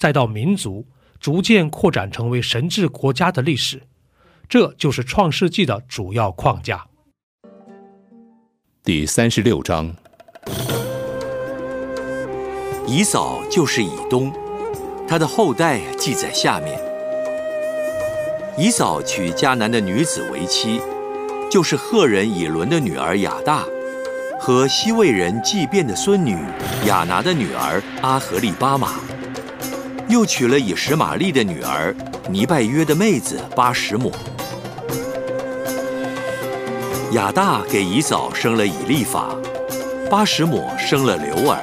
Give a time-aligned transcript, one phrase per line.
[0.00, 0.86] 再到民族
[1.20, 3.82] 逐渐扩展成为神治国家的历史，
[4.48, 6.86] 这就是创世纪的主要框架。
[8.82, 9.94] 第三十六章，
[12.86, 14.32] 以扫就是以东，
[15.06, 16.80] 他的后代记在下面。
[18.56, 20.80] 以扫娶迦南的女子为妻，
[21.50, 23.66] 就是赫人以伦的女儿雅大，
[24.38, 26.38] 和西魏人祭便的孙女
[26.86, 28.94] 雅拿的女儿阿合利巴玛。
[30.10, 31.94] 又娶了以实玛利的女儿
[32.28, 34.10] 尼拜约的妹子巴什抹。
[37.12, 39.28] 亚大给以扫生了以利法，
[40.10, 41.62] 巴什抹生了刘尔，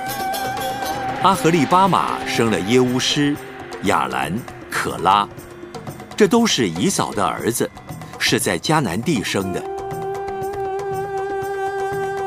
[1.23, 3.35] 阿合利巴马生了耶乌斯、
[3.83, 4.33] 亚兰、
[4.71, 5.27] 可拉，
[6.15, 7.69] 这都是以扫的儿子，
[8.17, 9.61] 是在迦南地生的。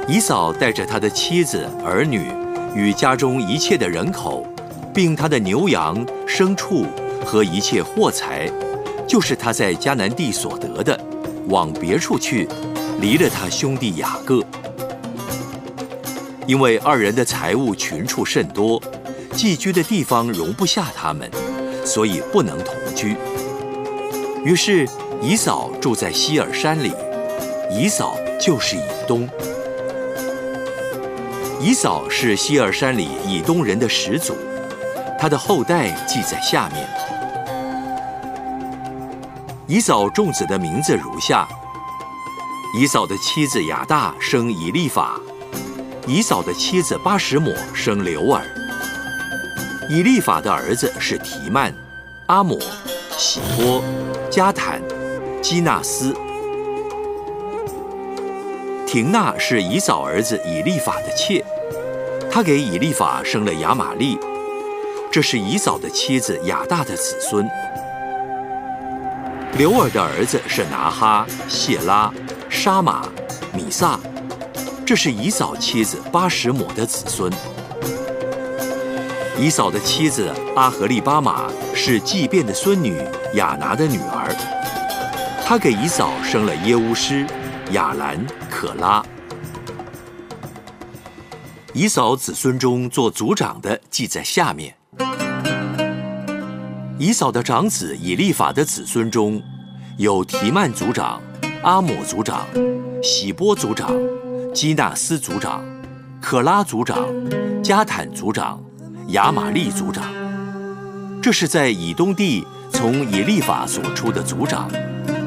[0.06, 2.26] 以扫带着他的妻子、儿女
[2.75, 4.47] 与家中一切的人口。
[4.92, 6.84] 并他的牛羊、牲畜
[7.24, 8.50] 和一切货财，
[9.06, 10.98] 就是他在迦南地所得的，
[11.48, 12.48] 往别处去，
[13.00, 14.42] 离了他兄弟雅各。
[16.46, 18.82] 因为二人的财物群畜甚多，
[19.32, 21.30] 寄居的地方容不下他们，
[21.84, 23.16] 所以不能同居。
[24.44, 24.88] 于是
[25.22, 26.92] 以扫住在希尔山里，
[27.70, 29.28] 以扫就是以东。
[31.60, 34.34] 以扫是希尔山里以东人的始祖。
[35.20, 36.88] 他的后代记在下面。
[39.66, 41.47] 以扫众子的名字如下：
[42.75, 45.20] 以扫的妻子雅大生以利法，
[46.06, 48.42] 以扫的妻子巴什抹生刘尔。
[49.91, 51.70] 以利法的儿子是提曼、
[52.28, 52.58] 阿抹、
[53.19, 53.84] 喜波、
[54.31, 54.81] 加坦、
[55.42, 56.16] 基纳斯。
[58.87, 61.44] 廷娜是以扫儿子以利法的妾，
[62.31, 64.19] 他给以利法生了亚玛利。
[65.12, 67.44] 这是以扫的妻子亚大的子孙。
[69.59, 72.12] 刘尔的儿子是拿哈、谢拉、
[72.48, 73.09] 沙马、
[73.53, 73.99] 米萨，
[74.87, 77.32] 这是以扫妻子巴什抹的子孙。
[79.37, 83.03] 以扫的妻子阿合利巴马是祭变的孙女
[83.34, 84.32] 亚拿的女儿，
[85.44, 87.26] 她给以扫生了耶乌斯、
[87.72, 89.04] 亚兰、可拉。
[91.72, 94.76] 以扫子孙中做族长的记在下面。
[97.00, 99.43] 以扫的长子以利法的子孙中，
[99.97, 101.19] 有提曼族长、
[101.62, 102.47] 阿抹族长、
[103.02, 103.91] 喜波族长、
[104.52, 105.64] 基纳斯族长、
[106.20, 107.08] 可拉族长、
[107.62, 108.62] 加坦族长、
[109.08, 110.05] 亚玛利族长。
[111.23, 114.70] 这是在以东地从以利法所出的族长，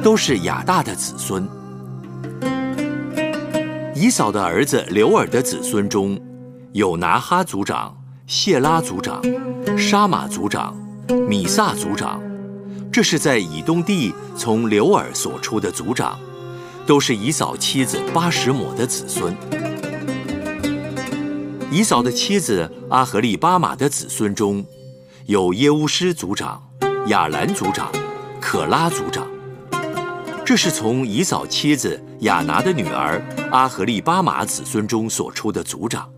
[0.00, 1.44] 都是亚大的子孙。
[3.96, 6.16] 以扫的儿子刘尔的子孙中，
[6.70, 9.20] 有拿哈族长、谢拉族长、
[9.76, 10.83] 沙马族长。
[11.28, 12.22] 米萨族长，
[12.90, 16.18] 这是在以东地从刘尔所出的族长，
[16.86, 19.34] 都是以扫妻子巴什抹的子孙。
[21.70, 24.64] 以扫的妻子阿合利巴马的子孙中，
[25.26, 26.62] 有耶乌斯族长、
[27.08, 27.92] 亚兰族长、
[28.40, 29.26] 可拉族长，
[30.44, 33.20] 这是从以扫妻子亚拿的女儿
[33.50, 36.08] 阿合利巴马子孙中所出的族长。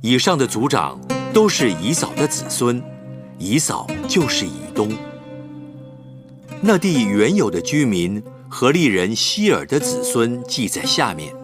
[0.00, 0.98] 以上的族长。
[1.36, 2.82] 都是以扫的子孙，
[3.38, 4.90] 以扫就是以东。
[6.62, 11.34] 那地原有的居民和利人希尔的子孙记在下面，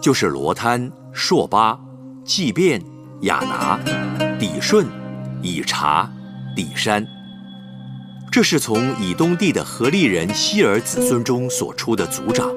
[0.00, 1.76] 就是罗滩、朔巴、
[2.24, 2.80] 祭变、
[3.22, 3.80] 亚拿、
[4.38, 4.86] 底顺、
[5.42, 6.08] 以查、
[6.54, 7.04] 底山。
[8.30, 12.48] 这是从以东地的和利人希尔子孙中所出的族长。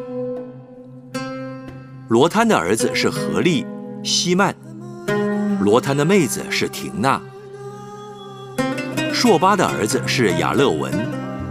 [2.07, 3.65] 罗滩的儿子是何利、
[4.03, 4.55] 希曼。
[5.59, 7.19] 罗摊的妹子是婷娜。
[9.13, 10.91] 朔巴的儿子是雅勒文、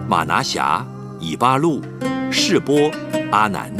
[0.08, 0.87] 马拿辖、
[1.19, 1.82] 以巴路、
[2.31, 2.91] 示波、
[3.32, 3.73] 阿南。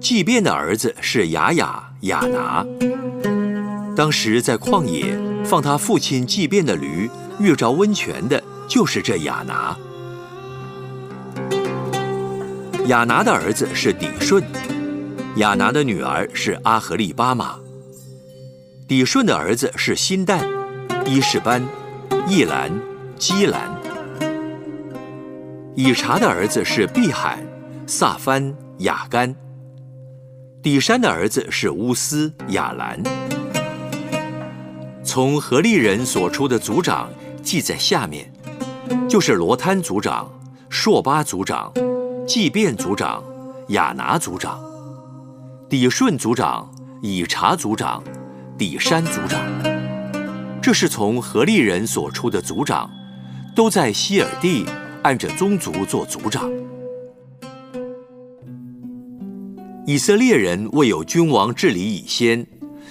[0.00, 2.64] 祭便的儿子是雅雅、雅拿。
[3.96, 7.08] 当时在旷野放他父亲祭便的驴，
[7.40, 9.74] 遇着温泉的，就是这雅拿。
[12.86, 14.44] 雅拿的儿子是底顺，
[15.36, 17.56] 雅拿的女儿是阿合利巴马。
[18.86, 20.46] 底顺的儿子是辛旦、
[21.06, 21.62] 伊士班、
[22.28, 22.70] 易兰、
[23.16, 23.70] 基兰。
[25.74, 27.38] 以查的儿子是碧罕、
[27.86, 29.34] 萨番、雅干。
[30.62, 33.02] 底山的儿子是乌斯、雅兰。
[35.02, 37.08] 从何利人所出的族长
[37.42, 38.30] 记在下面，
[39.08, 40.30] 就是罗摊族长、
[40.68, 41.72] 朔巴族长。
[42.26, 43.22] 祭便族长、
[43.68, 44.58] 亚拿族长、
[45.68, 46.70] 底顺族长、
[47.02, 48.02] 以查族长、
[48.56, 49.40] 底山族长，
[50.62, 52.88] 这是从何利人所出的族长，
[53.54, 54.64] 都在希尔地
[55.02, 56.48] 按着宗族做族长。
[59.86, 62.46] 以色列人未有君王治理以先，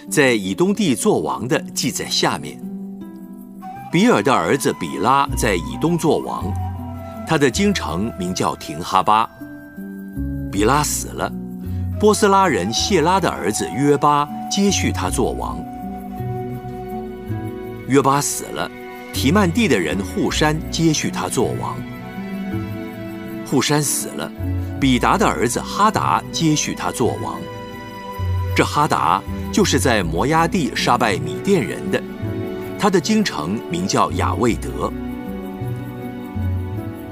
[0.09, 2.59] 在以东地做王的记在下面。
[3.89, 6.53] 比尔的儿子比拉在以东做王。
[7.25, 9.29] 他的京城名叫廷哈巴。
[10.51, 11.31] 比拉死了，
[12.03, 15.57] 波斯拉人谢拉的儿子约巴接续他做王。
[17.87, 18.69] 约巴死了，
[19.13, 21.77] 提曼地的人户山接续他做王。
[23.45, 24.29] 户山死了，
[24.81, 27.39] 比达的儿子哈达接续他做王。
[28.53, 32.03] 这哈达就是在摩崖地杀败米甸人的，
[32.77, 34.91] 他的京城名叫雅未德。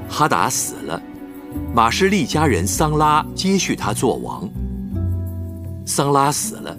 [0.06, 1.00] 哈达死了，
[1.74, 4.46] 马士利家人桑拉接续他做王。
[5.94, 6.74] 桑拉死了，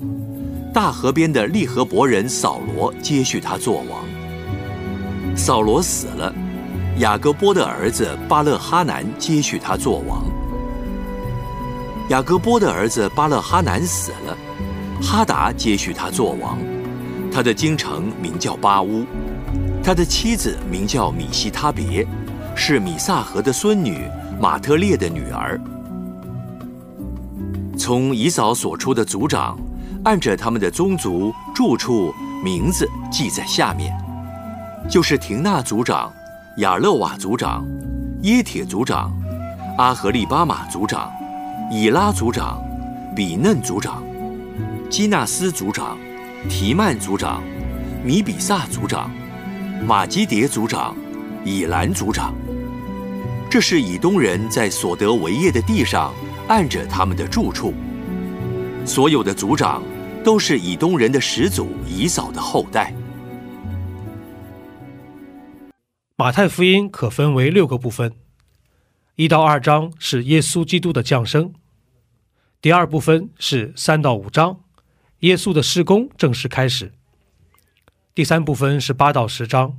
[0.73, 4.03] 大河边的利和伯人扫罗接续他做王。
[5.37, 6.33] 扫罗死了，
[6.97, 10.25] 雅各波的儿子巴勒哈南接续他做王。
[12.09, 14.35] 雅各波的儿子巴勒哈南死了，
[14.99, 16.57] 哈达接续他做王，
[17.31, 19.05] 他的京城名叫巴乌，
[19.83, 22.03] 他的妻子名叫米西他别。
[22.55, 24.07] 是米萨河的孙女
[24.39, 25.61] 马特列的女儿。
[27.83, 29.59] 从以扫所出的族长，
[30.05, 33.93] 按着他们的宗族住处名字记在下面，
[34.89, 36.09] 就是廷纳族长、
[36.59, 37.67] 亚勒瓦族长、
[38.21, 39.11] 耶铁族长、
[39.77, 41.11] 阿合利巴马族长、
[41.69, 42.57] 以拉族长、
[43.13, 44.01] 比嫩族长、
[44.89, 45.97] 基纳斯族长、
[46.49, 47.43] 提曼族长、
[48.01, 49.11] 米比萨族长、
[49.85, 50.95] 马基迭族长、
[51.43, 52.33] 以兰族长。
[53.49, 56.13] 这是以东人在所得为业的地上
[56.47, 57.73] 按着他们的住处，
[58.85, 59.81] 所有的族长
[60.23, 62.93] 都是以东人的始祖以扫的后代。
[66.17, 68.13] 马太福音可分为六个部分，
[69.15, 71.53] 一到二章是耶稣基督的降生，
[72.61, 74.59] 第二部分是三到五章，
[75.19, 76.91] 耶稣的施工正式开始，
[78.13, 79.77] 第三部分是八到十章，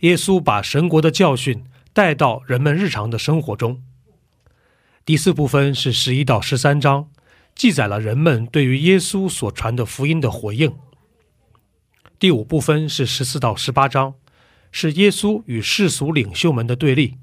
[0.00, 1.64] 耶稣把神国的教训。
[1.92, 3.82] 带到人们日常的生活中。
[5.04, 7.08] 第四部分是十一到十三章，
[7.54, 10.72] 记载了人们对于耶稣所传的福音的回应。
[12.18, 14.14] 第五部分是十四到十八章，
[14.70, 17.16] 是耶稣与世俗领袖们的对立。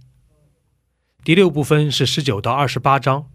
[1.24, 3.30] 第六部分是十九到二十八章，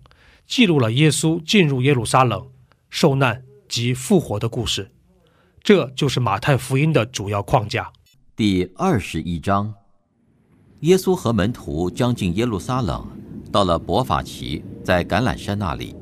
[0.47, 2.51] 记录了耶稣进入耶路撒冷、
[2.91, 4.91] 受难及复活的故事。
[5.63, 7.93] 这就是马太福音的主要框架。
[8.35, 9.75] 第二十一章。
[10.81, 13.07] 耶稣和门徒将近耶路撒冷，
[13.53, 15.95] 到了伯法奇，在橄榄山那里，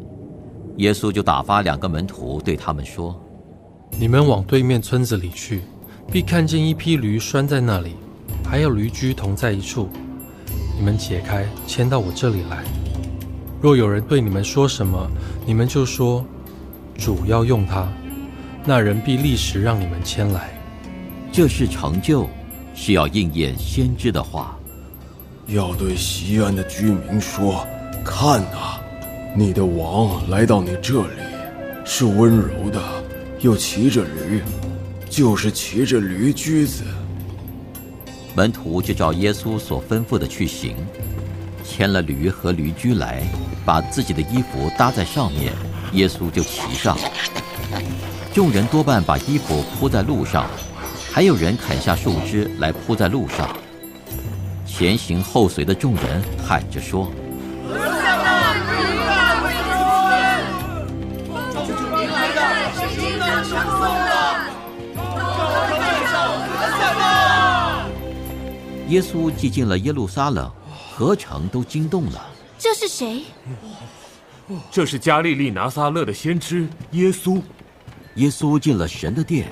[0.77, 3.21] 耶稣就打发两个门徒对他们说
[3.99, 5.63] ：“你们往对面村子里去，
[6.13, 7.97] 必看见一批驴拴在那里，
[8.49, 9.89] 还有驴驹同在一处。
[10.79, 12.63] 你们解开，牵到我这里来。
[13.61, 15.11] 若有人对你们说什么，
[15.45, 16.25] 你们就说：
[16.97, 17.89] 主要用它，
[18.65, 20.51] 那人必立时让你们牵来。
[21.33, 22.29] 这是成就，
[22.77, 24.57] 是要应验先知的话。”
[25.53, 27.67] 要对西安的居民说
[28.05, 28.79] ：“看呐，
[29.35, 31.09] 你的王来到你这里，
[31.85, 32.81] 是温柔的，
[33.41, 34.41] 又骑着驴，
[35.09, 36.85] 就是骑着驴驹子。”
[38.33, 40.77] 门徒就照耶稣所吩咐的去行，
[41.65, 43.21] 牵了驴和驴驹来，
[43.65, 45.53] 把自己的衣服搭在上面，
[45.95, 46.97] 耶稣就骑上。
[48.33, 50.47] 众人多半把衣服铺在路上，
[51.13, 53.49] 还有人砍下树枝来铺在路上。
[54.81, 57.13] 前行后随的众人喊着说
[57.69, 58.17] ：“大大
[66.99, 67.85] 大
[68.89, 70.51] 耶稣既进了耶路撒冷，
[70.91, 72.27] 何成都惊动了。
[72.59, 73.25] 这是谁？
[74.71, 77.39] 这是加利利拿撒勒的先知耶稣。
[78.15, 79.47] 耶稣进了神的殿，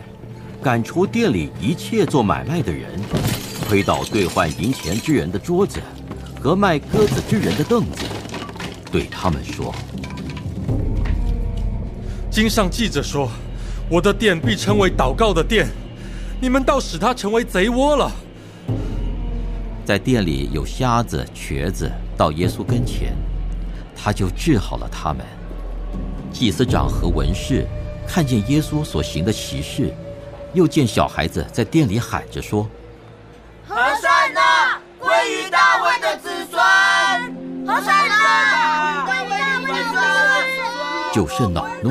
[0.62, 2.99] 赶出店里一切做买卖的人。
[3.68, 5.78] 推倒兑换银钱之人的桌子，
[6.40, 8.06] 和卖鸽子之人的凳子，
[8.90, 9.75] 对他们说
[12.32, 13.28] ：“经上记着说，
[13.90, 15.68] 我的殿必称为祷告的殿，
[16.40, 18.10] 你们倒使它成为贼窝了。”
[19.84, 23.12] 在店里有瞎子、瘸子到耶稣跟前，
[23.94, 25.22] 他就治好了他们。
[26.32, 27.66] 祭司长和文士
[28.06, 29.92] 看见耶稣所行的奇事，
[30.54, 32.66] 又见小孩子在店里喊着说
[41.38, 41.90] ：“是恼怒。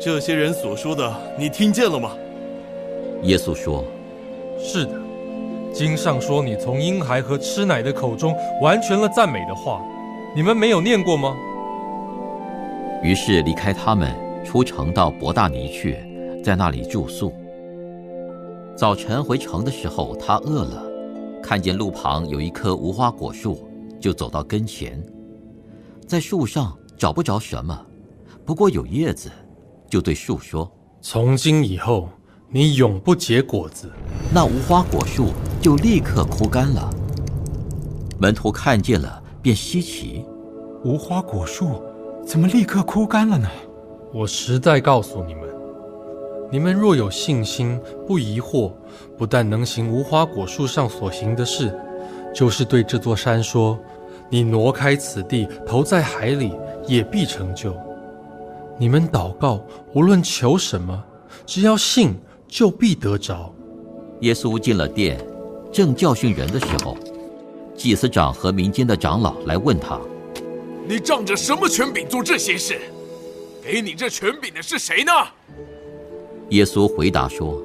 [0.00, 2.10] 这些人所说的，你听见了吗？
[3.22, 3.84] 耶稣说
[4.58, 4.90] ：“是的，
[5.72, 9.80] 经上说你从婴孩和吃奶的口中完全了赞美的话，
[10.34, 11.36] 你们没有念过吗？”
[13.00, 14.12] 于是离开他们，
[14.44, 15.98] 出城到伯大尼去，
[16.44, 17.32] 在那里住宿。
[18.76, 20.82] 早晨回城的时候，他饿了，
[21.40, 23.67] 看见路旁有一棵无花果树，
[24.00, 25.02] 就走到跟前，
[26.06, 27.86] 在树上找不着什么，
[28.44, 29.30] 不过有叶子，
[29.90, 32.08] 就对树说：“从今以后。”
[32.50, 33.92] 你永不结果子，
[34.32, 35.26] 那无花果树
[35.60, 36.88] 就立刻枯干了。
[38.18, 40.24] 门徒看见了，便稀奇：
[40.82, 41.82] 无花果树
[42.24, 43.46] 怎么立刻枯干了呢？
[44.14, 45.42] 我实在告诉你们，
[46.50, 48.72] 你们若有信心，不疑惑，
[49.18, 51.78] 不但能行无花果树上所行的事，
[52.38, 53.76] 就是对这座山说
[54.30, 56.52] ：“你挪开此地，投在海里，
[56.86, 57.74] 也必成就。”
[58.78, 59.60] 你们祷告，
[59.92, 61.02] 无论求什么，
[61.44, 62.14] 只要信。
[62.46, 63.54] 就必得着。
[64.20, 65.20] 耶稣进了殿，
[65.70, 66.96] 正教训人的时候，
[67.76, 70.00] 祭司长和民间的长老来问他
[70.88, 72.80] ：“你仗着什么权柄做这些事？
[73.62, 75.12] 给你这权柄的是谁呢？”
[76.48, 77.62] 耶稣回答说：“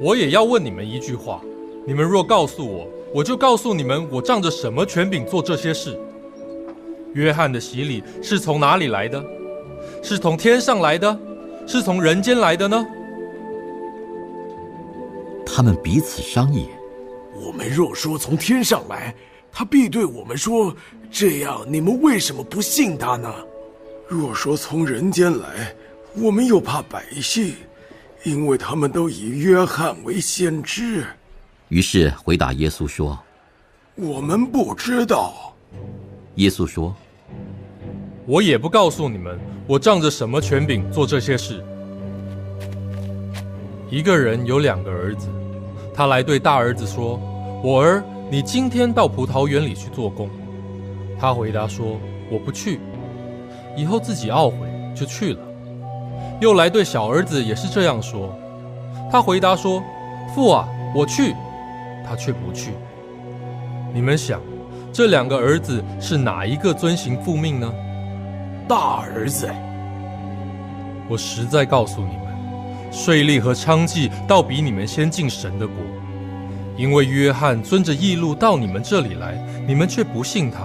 [0.00, 1.40] 我也要问你们一句话，
[1.84, 5.98] 你们若告诉我，我就告诉你们，我仗着什么权柄做这些事。
[7.14, 9.24] 约翰的洗礼是从哪里来的？
[10.02, 11.18] 是从天上来的，
[11.66, 12.86] 是从人间来的呢？”
[15.44, 16.68] 他们彼此商议
[17.34, 19.12] ：“我们若说从天上来，
[19.50, 20.72] 他必对我们说：
[21.10, 23.34] 这样你们为什么不信他呢？
[24.06, 25.74] 若说从人间来，
[26.16, 27.54] 我们又怕百姓，
[28.22, 31.04] 因为他们都以约翰为先知。”
[31.70, 33.16] 于是回答耶稣说
[33.94, 35.54] ：“我们不知道。”
[36.34, 36.92] 耶稣说
[38.26, 41.64] ：“我也不告诉你们，我仗着什么权柄做这些事。
[43.88, 45.28] 一个人有两个儿子。”
[45.94, 47.20] 他来对大儿子说
[47.62, 50.28] ：“我儿，你今天到葡萄园里去做工。”
[51.20, 52.00] 他回答说
[52.32, 52.80] ：“我不去。”
[53.78, 55.40] 以后自己懊悔，就去了。
[56.40, 58.36] 又来对小儿子也是这样说。
[59.08, 59.80] 他回答说
[60.34, 61.32] ：“父啊，我去。”
[62.10, 62.72] 他却不去。
[63.94, 64.40] 你们想，
[64.92, 67.72] 这两个儿子是哪一个遵行父命呢？
[68.68, 69.48] 大儿子。
[71.08, 72.30] 我实在告诉你们。
[72.90, 75.76] 税吏和娼妓倒比你们先进神的国，
[76.76, 80.62] 因为约翰遵着义路到你们这里来，你们却不信他；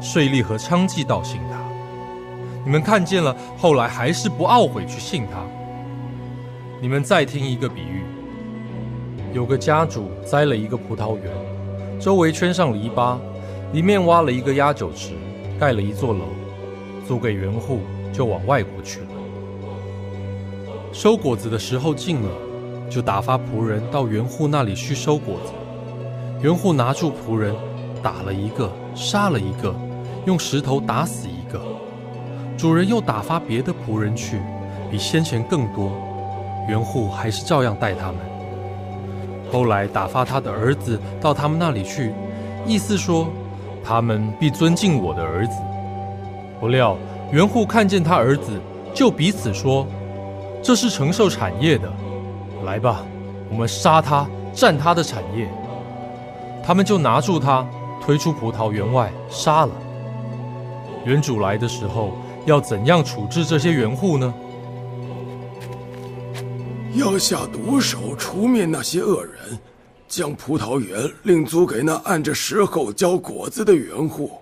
[0.00, 1.58] 税吏和娼妓倒信他。
[2.64, 5.40] 你们看见了，后来还是不懊悔去信他。
[6.80, 8.04] 你们再听一个比喻：
[9.34, 11.30] 有个家主栽了一个葡萄园，
[12.00, 13.18] 周围圈上篱笆，
[13.72, 15.12] 里面挖了一个压酒池，
[15.60, 16.24] 盖了一座楼，
[17.06, 17.80] 租给园户，
[18.12, 19.06] 就往外国去了。
[20.92, 22.30] 收果子的时候近了，
[22.88, 25.52] 就打发仆人到园户那里去收果子。
[26.40, 27.54] 园户拿住仆人，
[28.02, 29.74] 打了一个，杀了一个，
[30.24, 31.60] 用石头打死一个。
[32.56, 34.40] 主人又打发别的仆人去，
[34.90, 35.92] 比先前更多。
[36.66, 38.16] 园户还是照样待他们。
[39.50, 42.12] 后来打发他的儿子到他们那里去，
[42.66, 43.28] 意思说，
[43.84, 45.54] 他们必尊敬我的儿子。
[46.60, 46.96] 不料
[47.32, 48.60] 园户看见他儿子，
[48.94, 49.86] 就彼此说。
[50.62, 51.88] 这是承受产业的，
[52.64, 53.04] 来吧，
[53.48, 55.48] 我们杀他，占他的产业。
[56.64, 57.64] 他们就拿住他，
[58.00, 59.72] 推出葡萄园外，杀了。
[61.04, 62.12] 园主来的时候，
[62.44, 64.34] 要怎样处置这些园户呢？
[66.94, 69.58] 要下毒手，除灭那些恶人，
[70.08, 74.32] 将葡萄园另租给那按着时候交果子的园户。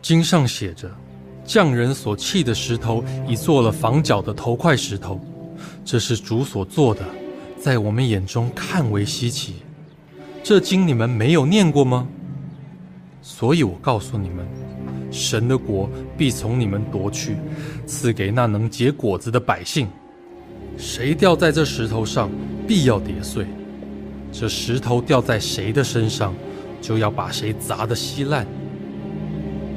[0.00, 0.90] 经上写着。
[1.44, 5.20] 匠人所砌的石头，已做了房角的头块石头。
[5.84, 7.04] 这是主所做的，
[7.60, 9.56] 在我们眼中看为稀奇。
[10.44, 12.06] 这经你们没有念过吗？
[13.22, 14.46] 所以我告诉你们，
[15.10, 17.36] 神的国必从你们夺去，
[17.86, 19.88] 赐给那能结果子的百姓。
[20.82, 22.28] 谁掉在这石头上，
[22.66, 23.44] 必要跌碎；
[24.32, 26.34] 这石头掉在谁的身上，
[26.80, 28.44] 就要把谁砸得稀烂。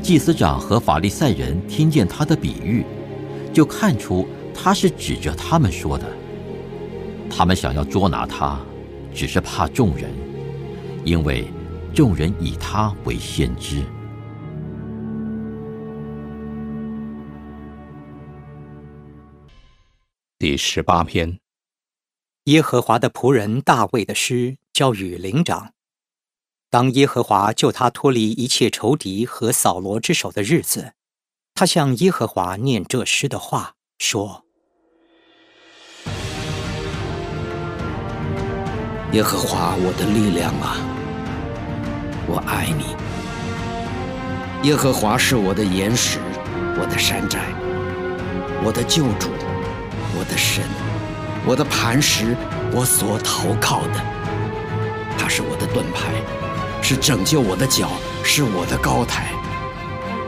[0.01, 2.83] 祭司长和法利赛人听见他的比喻，
[3.53, 6.07] 就看出他是指着他们说的。
[7.29, 8.59] 他们想要捉拿他，
[9.13, 10.09] 只是怕众人，
[11.03, 11.45] 因为
[11.93, 13.83] 众人以他为先知。
[20.47, 21.39] 第十八篇，
[22.43, 25.73] 耶和华的仆人大卫的诗，交与灵长。
[26.69, 30.93] 当耶和华救他脱离一切仇敌和扫罗之手的日子，
[31.55, 34.45] 他向耶和华念这诗的话，说
[39.13, 40.77] ：“耶和华我的力量啊，
[42.27, 42.95] 我爱你。
[44.69, 46.19] 耶和华是我的岩石，
[46.79, 47.51] 我的山寨，
[48.63, 49.31] 我的救主。”
[50.17, 50.63] 我的神，
[51.45, 52.37] 我的磐石，
[52.71, 54.01] 我所投靠的，
[55.17, 56.13] 他是我的盾牌，
[56.81, 57.89] 是拯救我的脚，
[58.23, 59.27] 是我的高台。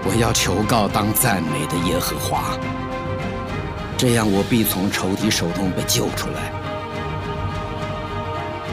[0.04, 2.58] 我要求告当赞美的耶和华，
[3.98, 6.52] 这样我必从仇敌手中被救出来。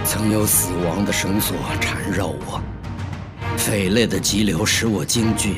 [0.04, 2.60] 曾有死亡的绳索缠绕我，
[3.56, 5.56] 匪类的急流使我惊惧，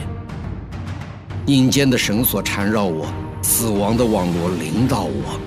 [1.47, 3.07] 阴间的绳索缠绕我。
[3.43, 5.39] 死亡的网罗临到我，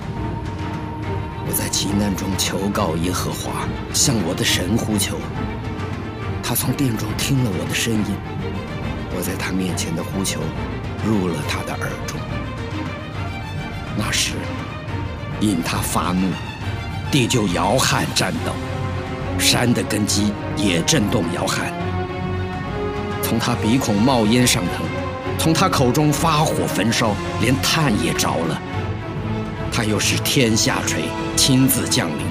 [1.89, 5.17] 急难中求告耶和华，向我的神呼求。
[6.43, 8.15] 他从殿中听了我的声音，
[9.17, 10.39] 我在他面前的呼求
[11.03, 12.19] 入了他的耳中。
[13.97, 14.33] 那时，
[15.39, 16.29] 因他发怒，
[17.09, 18.51] 地就摇撼颤抖，
[19.39, 21.73] 山的根基也震动摇撼。
[23.23, 24.85] 从他鼻孔冒烟上腾。
[25.39, 28.61] 从他口中发火焚烧，连炭也着了。
[29.71, 31.03] 他又是天下垂，
[31.35, 32.25] 亲自降临，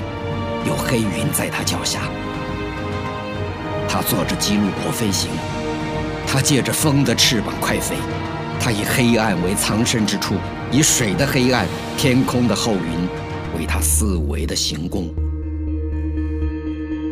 [0.66, 2.00] 有黑云在他脚下。
[3.88, 5.30] 他坐着基路伯飞行，
[6.26, 7.96] 他借着风的翅膀快飞。
[8.60, 10.34] 他以黑暗为藏身之处，
[10.72, 15.08] 以水的黑暗、天空的厚云为他四围的行宫。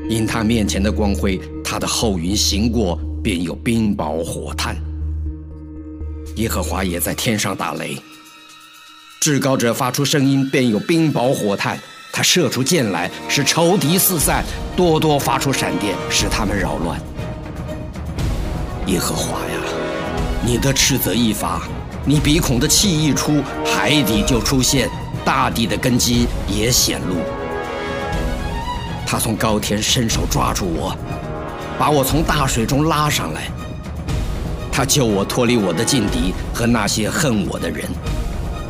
[0.08, 4.76] 因他面前的光辉，他的后云行过，便有冰雹火炭。
[6.34, 7.96] 耶和华也在天上打雷，
[9.20, 11.78] 至高者发出声音，便有冰雹火炭。
[12.12, 14.42] 他射出箭来，使仇敌四散；
[14.74, 16.98] 多多发出闪电，使他们扰乱。
[18.86, 19.60] 耶和华呀，
[20.42, 21.62] 你的斥责一发，
[22.04, 24.88] 你鼻孔的气一出，海底就出现，
[25.24, 27.16] 大地的根基也显露。
[29.04, 30.96] 他从高天伸手抓住我，
[31.78, 33.42] 把我从大水中拉上来。
[34.72, 37.84] 他救我脱离我的劲敌和那些恨我的人，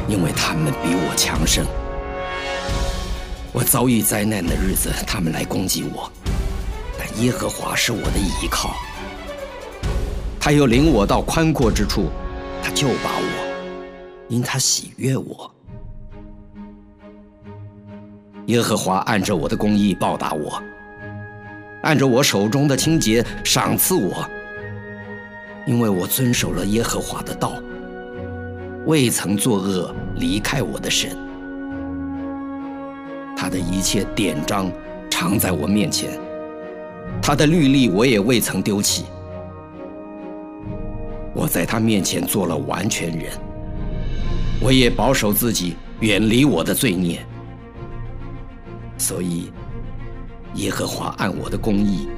[0.09, 1.65] 因为他们比我强盛。
[3.53, 6.11] 我遭遇灾难的日子，他们来攻击我，
[6.99, 8.77] 但耶和华是我的依靠。
[10.39, 12.11] 他又领我到宽阔之处，
[12.63, 13.87] 他救拔我，
[14.29, 15.51] 因他喜悦我。
[18.47, 20.63] 耶和华按着我的公义报答我，
[21.83, 24.25] 按着我手中的清洁赏赐我。
[25.67, 27.55] 因为我遵守了耶和华的道，
[28.87, 31.11] 未曾作恶，离开我的神。
[33.37, 34.71] 他的一切典章
[35.11, 36.19] 常在我面前，
[37.21, 39.05] 他的律例我也未曾丢弃。
[41.35, 43.33] 我在他面前做了完全人，
[44.61, 47.19] 我也保守自己，远离我的罪孽。
[48.97, 49.51] 所以，
[50.55, 52.09] 耶和华按我的公义，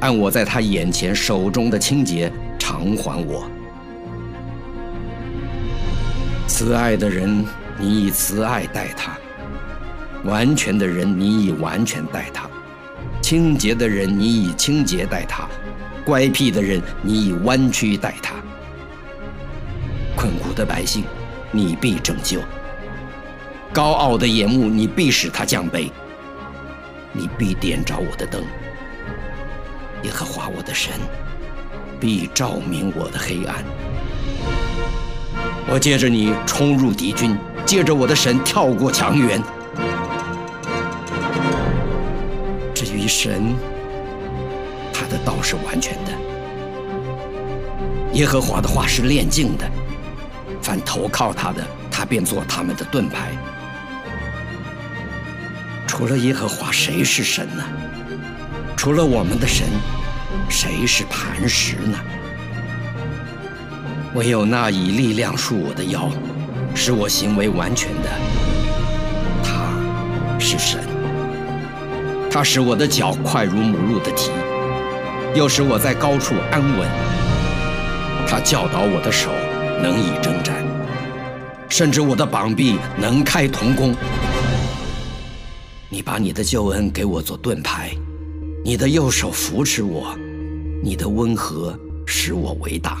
[0.00, 2.30] 按我在他眼前手中的清洁。
[2.58, 3.50] 偿还我，
[6.50, 7.46] 慈爱的人，
[7.78, 9.12] 你以慈爱待他；
[10.24, 12.50] 完全的人，你以完全待他；
[13.22, 15.48] 清洁的人，你以清洁待他；
[16.04, 18.34] 乖僻的人，你以弯曲待他；
[20.16, 21.04] 困苦的百姓，
[21.52, 22.40] 你必拯救；
[23.72, 25.88] 高傲的眼目，你必使他降卑；
[27.12, 28.42] 你必点着我的灯，
[30.02, 30.92] 耶和华我的神。
[32.00, 33.62] 必照明我的黑暗。
[35.72, 39.40] 我借着你冲入敌军，借着我的神跳过墙垣。
[42.74, 43.54] 至于神，
[44.92, 46.10] 他的道是完全的，
[48.14, 49.70] 耶和华的话是炼净的。
[50.60, 53.30] 凡投靠他的，他便做他们的盾牌。
[55.86, 57.62] 除了耶和华，谁是神呢？
[58.76, 59.68] 除了我们的神，
[60.48, 61.96] 谁是磐石呢？
[64.14, 66.10] 唯有那以力量束我的腰，
[66.74, 68.10] 使我行为完全的，
[69.44, 69.70] 他
[70.38, 70.80] 是神。
[72.28, 74.30] 他使我的脚快如母鹿的蹄，
[75.34, 76.88] 又使我在高处安稳。
[78.26, 79.30] 他教导我的手
[79.80, 80.56] 能以征战，
[81.68, 83.94] 甚至我的膀臂能开铜弓。
[85.88, 87.90] 你把你的救恩给我做盾牌，
[88.64, 90.16] 你的右手扶持我，
[90.82, 92.98] 你的温和使我为大。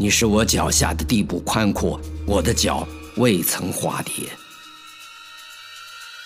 [0.00, 4.30] 你使我脚下的地步宽阔，我的脚未曾滑跌。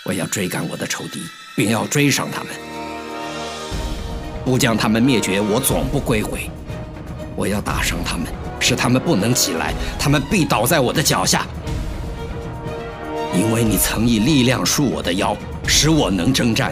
[0.04, 1.20] 我要追赶我的仇敌，
[1.56, 2.52] 并要追上他们，
[4.44, 6.48] 不将他们灭绝，我总不归回。
[7.34, 8.28] 我要打伤他们，
[8.60, 11.44] 使他们不能起来，他们必倒在我的脚下。
[13.36, 16.70] 因为你曾以力量束我的腰，使我能征战；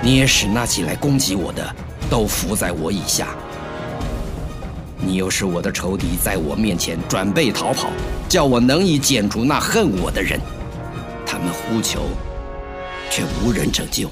[0.00, 1.74] 你也使那起来攻击我的
[2.08, 3.34] 都伏在我以下。
[5.06, 7.90] 你又是我的仇敌在我面前转背逃跑，
[8.28, 10.40] 叫我能以剪除那恨我的人。
[11.26, 12.00] 他们呼求，
[13.10, 14.08] 却无人拯救；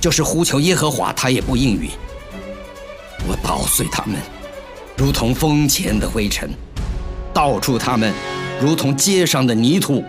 [0.00, 1.90] 就是呼求耶和华，他也不应允。
[3.26, 4.16] 我捣碎他们，
[4.96, 6.48] 如同风前的灰尘；
[7.34, 8.12] 到处他们，
[8.60, 10.04] 如同街上的泥土。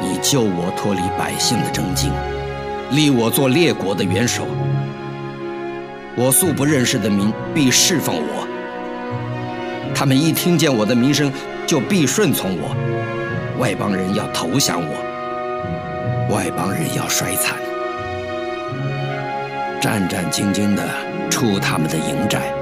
[0.00, 2.12] 你救我脱离百姓的征竞，
[2.92, 4.46] 立我做列国的元首。
[6.16, 8.46] 我素不认识的民必侍奉我，
[9.92, 11.32] 他们一听见我的名声，
[11.66, 12.76] 就必顺从我。
[13.58, 17.56] 外邦人要投降我，外邦人要衰残，
[19.80, 20.84] 战战兢兢地
[21.28, 22.52] 出他们的营寨。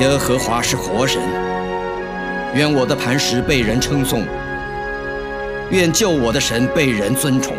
[0.00, 1.20] 耶和华是活神。
[2.54, 4.24] 愿我的磐石被人称颂，
[5.70, 7.54] 愿救我的神被人尊崇。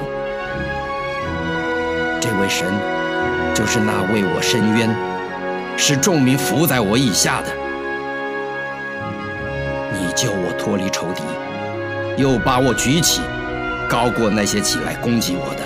[2.44, 2.68] 这位神，
[3.56, 4.94] 就是那为我伸冤、
[5.78, 7.48] 使众民伏在我以下的。
[9.94, 11.24] 你救我脱离仇敌，
[12.22, 13.22] 又把我举起，
[13.90, 15.64] 高过那些起来攻击我的。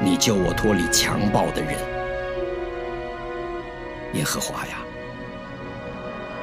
[0.00, 1.74] 你救我脱离强暴的人，
[4.12, 4.78] 耶和华呀！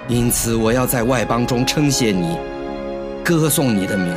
[0.10, 2.38] 因此，我要在外邦中称谢你，
[3.24, 4.14] 歌颂你的名。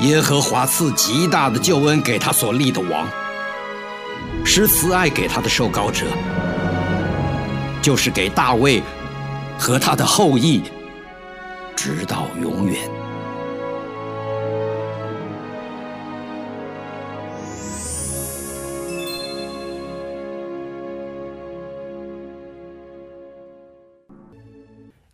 [0.00, 3.06] 耶和华赐极大的救恩给他所立的王，
[4.46, 6.06] 施慈爱给他的受膏者，
[7.82, 8.82] 就是给大卫
[9.58, 10.62] 和他的后裔，
[11.76, 12.80] 直到永远。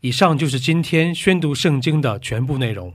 [0.00, 2.94] 以上就是今天宣读圣经的全部内容。